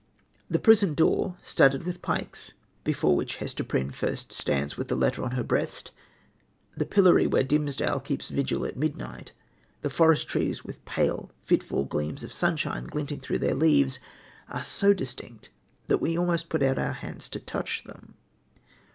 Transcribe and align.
The 0.49 0.57
prison 0.57 0.95
door, 0.95 1.37
studded 1.43 1.83
with 1.83 2.01
pikes, 2.01 2.53
before 2.83 3.15
which 3.15 3.35
Hester 3.35 3.63
Prynne 3.63 3.91
first 3.91 4.33
stands 4.33 4.75
with 4.75 4.87
the 4.87 4.95
letter 4.95 5.21
on 5.21 5.33
her 5.33 5.43
breast, 5.43 5.91
the 6.75 6.87
pillory 6.87 7.27
where 7.27 7.43
Dimmesdale 7.43 7.99
keeps 7.99 8.29
vigil 8.29 8.65
at 8.65 8.75
midnight, 8.75 9.31
the 9.83 9.91
forest 9.91 10.27
trees 10.27 10.63
with 10.65 10.83
pale, 10.85 11.29
fitful 11.43 11.85
gleams 11.85 12.23
of 12.23 12.33
sunshine 12.33 12.85
glinting 12.85 13.19
through 13.19 13.37
their 13.37 13.53
leaves, 13.53 13.99
are 14.49 14.63
so 14.63 14.91
distinct 14.91 15.51
that 15.85 16.01
we 16.01 16.17
almost 16.17 16.49
put 16.49 16.63
out 16.63 16.79
our 16.79 16.93
hands 16.93 17.29
to 17.29 17.39
touch 17.39 17.83
them. 17.83 18.15